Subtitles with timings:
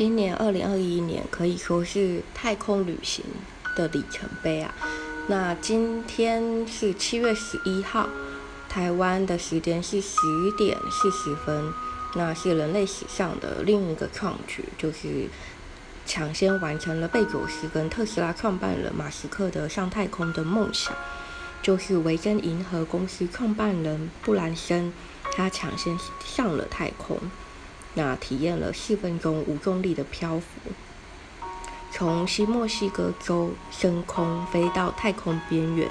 [0.00, 3.22] 今年二零二一年可以说是太空旅行
[3.76, 4.74] 的里程碑啊。
[5.26, 8.08] 那今天是七月十一号，
[8.66, 10.16] 台湾的时间是十
[10.56, 11.70] 点四十分。
[12.14, 15.28] 那是人类史上的另一个创举，就是
[16.06, 20.96] 抢先完成了贝佐斯跟特斯拉创办人马斯克的上太空的梦想。
[21.60, 24.94] 就是维珍银河公司创办人布兰森，
[25.36, 27.18] 他抢先上了太空，
[27.94, 30.72] 那体验了四分钟无重力的漂浮，
[31.90, 35.88] 从西墨西哥州升空飞到太空边缘，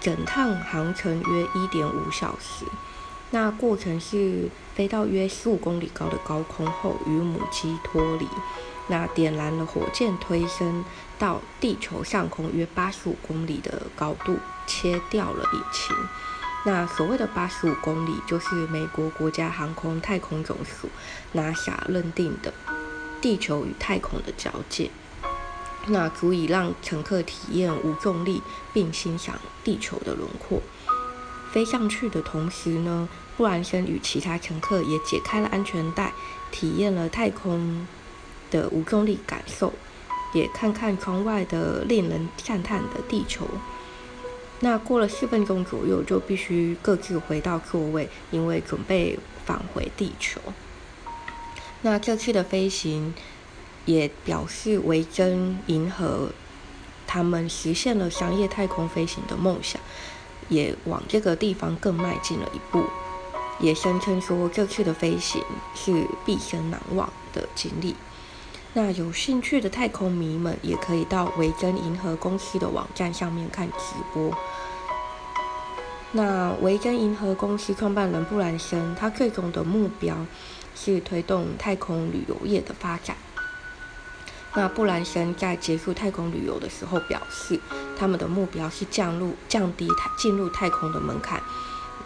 [0.00, 2.64] 整趟航程约一点五小时。
[3.30, 8.26] 那过程是飞到约十五公里高的高空后，与母机脱离。
[8.88, 10.84] 那点燃了火箭，推升
[11.18, 15.96] 到地球上空约八十五公里的高度，切掉了引擎。
[16.66, 20.88] 那所谓的八十五公里，就是美国国家航空太空总署
[21.32, 22.52] NASA 认定的
[23.20, 24.90] 地球与太空的交界。
[25.86, 30.60] 那足以让乘客体验无重力，并欣赏地球的轮廓。
[31.52, 36.12] 飞上去的同时呢，布兰森与其他乘客也解开了安全带，
[36.50, 37.86] 体验了太空。
[38.48, 39.72] 的无重力感受，
[40.32, 43.44] 也看看窗外的令人赞叹的地球。
[44.60, 50.40] 那过了四分钟左右，就必须各自回到座位，因为准备返回地球。
[51.82, 53.14] 那这次的飞行
[53.84, 56.30] 也表示维珍银河
[57.06, 59.80] 他们实现了商业太空飞行的梦想，
[60.48, 62.84] 也往这个地方更迈进了一步。
[63.60, 65.42] 也声称说，这次的飞行
[65.74, 67.94] 是毕生难忘的经历。
[68.76, 74.30] 那有兴趣的太空迷们也可以到维珍银河公司的网站上面看直播。
[76.12, 80.14] 那维珍银河公司创办人布兰森，他最终的目标
[80.74, 83.16] 是推动太空旅游业的发展。
[84.54, 87.58] 那布兰森在结束太空旅游的时候表示，
[87.98, 91.42] 他们的目标是降入降低太进入太空的门槛，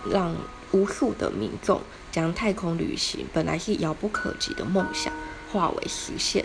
[0.09, 0.36] 让
[0.70, 1.80] 无数的民众
[2.12, 5.12] 将太空旅行本来是遥不可及的梦想
[5.50, 6.44] 化为实现。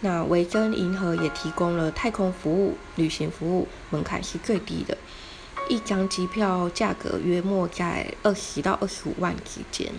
[0.00, 4.96] 那维珍银河也提供了太空服务、旅行服务，门槛是最低的，
[5.68, 9.90] 一张机票价格约莫在二十到二十五万之间。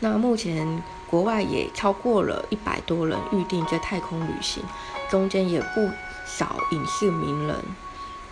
[0.00, 4.62] 那目前国外也超过了一百多人预定这太空旅行，
[5.08, 5.88] 中间也不
[6.26, 7.56] 少影视名人。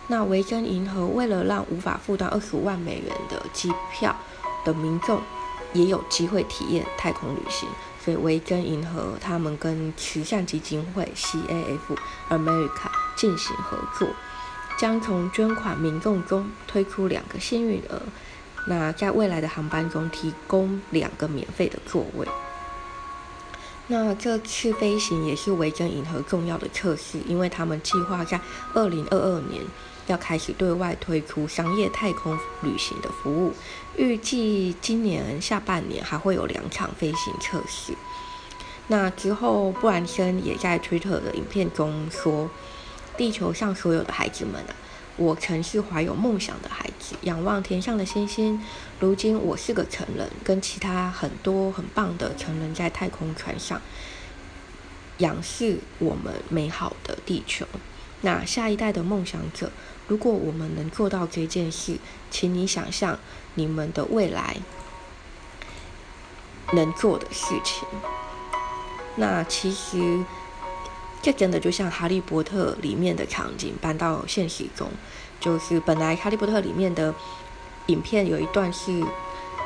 [0.07, 4.13] 那维珍银河为了让无法负担二十五万美元的机票
[4.65, 5.21] 的民众
[5.73, 7.67] 也有机会体验太空旅行。
[8.03, 11.77] 所以维珍银河他们跟慈善基金会 CAF
[12.29, 14.07] America 进行合作，
[14.75, 18.01] 将从捐款民众中推出两个幸运儿，
[18.67, 22.27] 那在未来的航班中提供两个免费的座位。
[23.85, 28.41] 那这次飞行也是维珍银河重要的测试，因为他们计划在
[28.73, 29.61] 二零二二年。
[30.11, 33.53] 要开始对外推出商业太空旅行的服务，
[33.95, 37.93] 预计今年下半年还会有两场飞行测试。
[38.87, 42.49] 那之后，布兰森也在推特的影片中说
[43.15, 44.75] ：“地球上所有的孩子们啊，
[45.15, 48.61] 我曾是怀有梦想的孩子，仰望天上的星星。
[48.99, 53.81] 如今我是个成人，跟其他很多很棒的成人在太空船上
[55.19, 57.65] 仰视我们美好的地球。
[58.21, 59.71] 那下一代的梦想者。”
[60.07, 61.97] 如果我们能做到这件事，
[62.29, 63.17] 请你想象
[63.53, 64.57] 你们的未来
[66.73, 67.87] 能做的事情。
[69.15, 70.21] 那其实
[71.21, 74.89] 这真的就像《哈利波特》里面的场景搬到现实中，
[75.39, 77.15] 就是本来《哈利波特》里面的
[77.85, 79.01] 影片有一段是，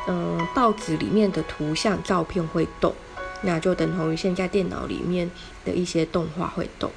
[0.08, 2.94] 嗯，报纸里面的图像照片会动，
[3.42, 5.32] 那就等同于现在电脑里面
[5.64, 6.92] 的一些动画会动。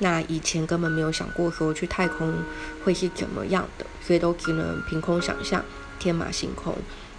[0.00, 2.34] 那以前根本没有想过说去太空
[2.84, 5.64] 会是怎么样的，所以都只能凭空想象，
[5.98, 6.76] 天马行空，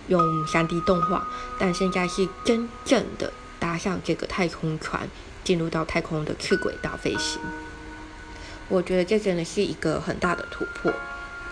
[0.07, 1.27] 用 3D 动画。
[1.59, 5.07] 但现在是真正的搭上这个太空船，
[5.43, 7.39] 进入到太空的次轨道飞行。
[8.67, 10.91] 我觉得这真的是一个很大的突破，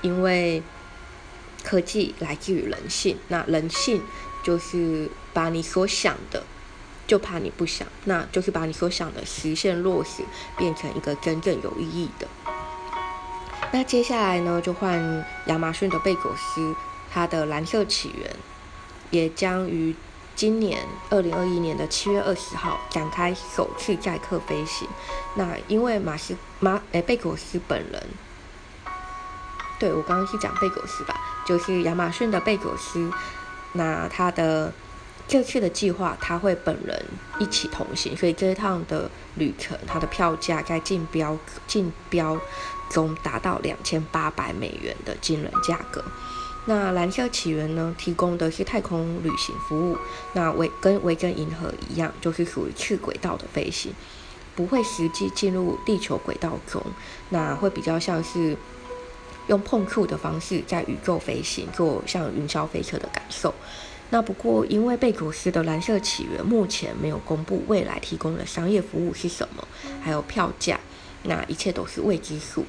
[0.01, 0.63] 因为
[1.63, 4.01] 科技来自于人性，那人性
[4.41, 6.41] 就是把你所想的。
[7.09, 10.21] 就怕你不想，那就是把你所想的实现落实，
[10.55, 12.27] 变成一个真正有意义的。
[13.71, 16.75] 那接下来呢，就换亚马逊的贝佐斯，
[17.11, 18.35] 他的蓝色起源
[19.09, 19.95] 也将于
[20.35, 24.87] 今年二零二一年的七月二十号展开首次载客飞行。
[25.33, 28.03] 那因为马斯马诶贝佐斯本人，
[29.79, 33.11] 对我刚刚是讲贝佐斯吧，就是亚马逊的贝佐斯，
[33.73, 34.71] 那他的。
[35.29, 37.05] 这次的计划他会本人
[37.39, 41.37] 一起同行，所以这一趟的旅程，它的票价在竞标
[41.67, 42.35] 竞标
[42.89, 46.03] 中达到两千八百美元的惊人价格。
[46.65, 49.97] 那蓝色起源呢，提供的是太空旅行服务，
[50.33, 53.93] 那维跟维珍银河一样，就是属于次轨道的飞行，
[54.55, 56.83] 不会实际进入地球轨道中，
[57.29, 58.57] 那会比较像是
[59.45, 63.53] 用碰触的方式在宇宙飞行，做像云霄飞车的感受。
[64.11, 69.67] 那不过，因为贝佐斯的蓝色起源目前没有公布未来提供的商业服务是什么，
[70.01, 70.79] 还有票价，
[71.23, 72.65] 那一切都是未知数。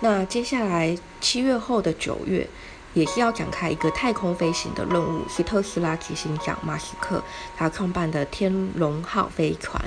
[0.00, 2.48] 那接下来七月后的九月，
[2.94, 7.22] 也是要展开一个太空飞行的任务，是特斯拉执行长马斯克
[7.56, 9.80] 他创办的天龙号飞船，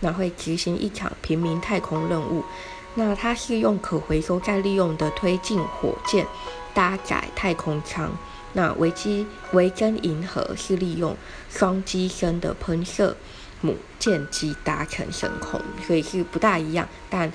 [0.00, 2.44] 那会执行一场平民太空任务。
[2.94, 6.26] 那它是用可回收再利用的推进火箭
[6.74, 8.10] 搭载太空舱。
[8.54, 11.16] 那维基维珍银河是利用
[11.48, 13.16] 双机身的喷射
[13.60, 17.32] 母舰机搭乘升空，所以是不大一样，但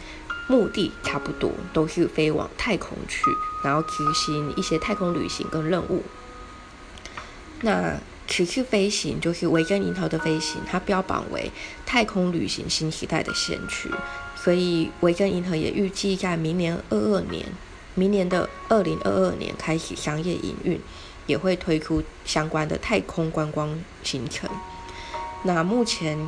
[0.48, 3.24] 目的差不多，都是飞往太空去，
[3.64, 6.04] 然后执行一些太空旅行跟任务。
[7.62, 7.96] 那
[8.28, 11.52] 此次飞行就是维珍银河的飞行，它标榜为
[11.86, 13.90] 太空旅行新时代的先驱，
[14.36, 17.46] 所以维珍银河也预计在明年二二年，
[17.96, 20.80] 明年的二零二二年开始商业营运。
[21.28, 24.50] 也会推出相关的太空观光行程。
[25.44, 26.28] 那目前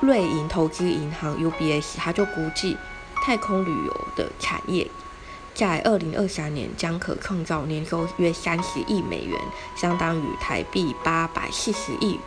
[0.00, 2.76] 瑞银投资银行 UBS 它就估计，
[3.14, 4.90] 太空旅游的产业
[5.54, 9.40] 在二零二三年将可创造年收约三十亿美元，
[9.74, 12.20] 相当于台币八百四十亿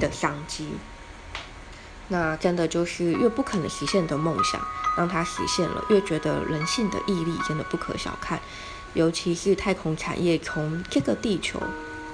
[0.00, 0.70] 的商机。
[2.08, 4.60] 那真的就是越不可能实现的梦想，
[4.96, 8.40] 让它实现了，越觉得人性的毅力真的不可小看。
[8.96, 11.60] 尤其是太空产业从这个地球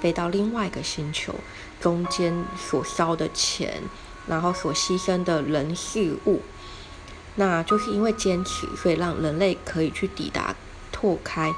[0.01, 1.33] 飞到另外一个星球，
[1.79, 3.81] 中间所烧的钱，
[4.27, 6.41] 然后所牺牲的人事物，
[7.35, 10.53] 那就是因为坚持，所以让人类可以去抵达、
[10.91, 11.49] 拓开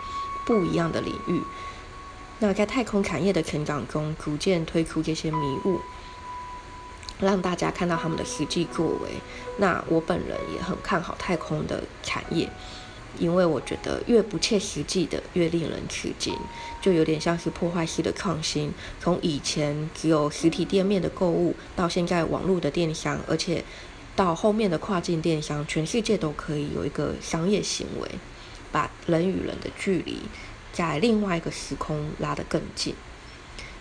[0.46, 1.42] 不一样的领域。
[2.38, 5.82] 那在太空产业的成长中，逐渐推出这些迷雾，
[7.20, 9.10] 让大家看到他们的实际作为。
[9.58, 12.48] 那我本人也很看好太空的产业。
[13.20, 16.34] 因为我觉得越不切实际的越令人吃惊，
[16.82, 18.72] 就有点像是破坏式的创新。
[19.00, 23.64] 从以前只有实体店面的购物，到现在网络的电商，而且
[24.16, 28.10] 到后面的跨境电商，全世界都可以有一个商业行为，
[28.72, 30.20] 把人与人的距离
[30.72, 32.94] 在另外一个时空拉得更近。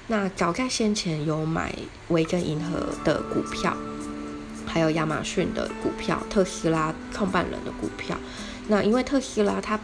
[0.06, 1.74] 那早在先前有买
[2.08, 3.74] 维珍银河的股票，
[4.66, 8.18] 还有亚马逊的股票，特斯拉创办人的股票。
[8.68, 9.78] 那因为特斯拉，它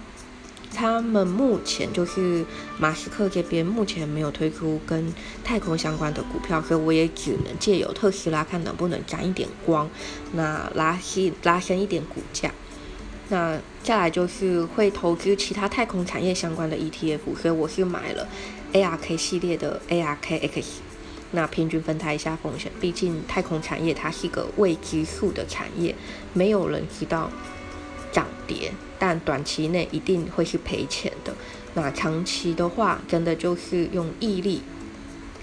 [0.72, 2.44] 他们目前就是
[2.78, 5.12] 马斯克这边目前没有推出跟
[5.42, 9.90] 太空相关的股票，所以我也只能借由特斯拉看能不能沾一点光，
[10.32, 12.52] 那拉吸拉升一点股价。
[13.28, 18.26] 那再来就是会投资其他太空产业相关的 ETF，所以我是买了
[18.72, 20.64] ARK 系列的 ARKX，
[21.32, 25.94] 那平均分摊一下风险，毕竟太空产业它是一个未知数的产业，
[26.32, 27.30] 没有人知道。
[28.50, 31.32] 跌，但短期内一定会是赔钱的。
[31.74, 34.60] 那长期的话，真的就是用毅力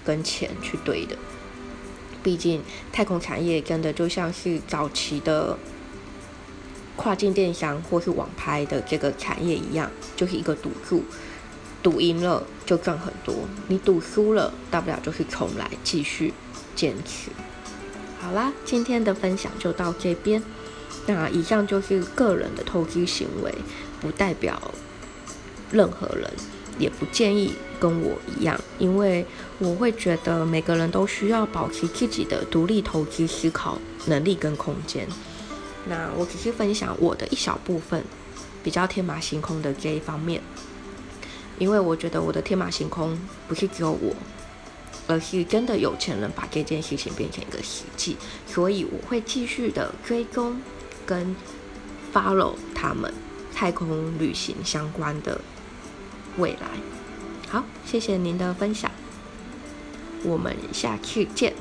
[0.04, 1.16] 跟钱去堆的。
[2.22, 2.62] 毕竟
[2.92, 5.56] 太空产业真的就像是早期的
[6.96, 11.02] 跨境电商或是网拍的这个产业一样，就是一个赌注，
[11.82, 13.34] 赌赢了就赚很多，
[13.68, 16.34] 你赌输了，大不了就是重来，继续
[16.76, 17.30] 坚持。
[18.20, 20.42] 好啦，今天的分享就到这边。
[21.06, 23.54] 那以上就是个人的投资行为，
[24.00, 24.60] 不代表
[25.72, 26.30] 任何人，
[26.78, 29.24] 也不建议跟我一样，因为
[29.58, 35.08] 我会觉得每个人都需要保持自己的独立投资思考能力跟空间。
[35.86, 38.04] 那我只是分享我的一小部分，
[38.62, 40.42] 比较天马行空的这一方面，
[41.58, 44.14] 因为我觉得我的天马行空不是只有我，
[45.06, 48.16] 而是真的有钱人把这件事情变成一个实际，
[48.46, 50.60] 所以我会继续的追踪。
[51.08, 51.34] 跟
[52.12, 53.10] follow 他们
[53.54, 55.40] 太空旅行相关的
[56.36, 56.68] 未来，
[57.48, 58.90] 好，谢谢您的分享，
[60.22, 61.54] 我们下次见。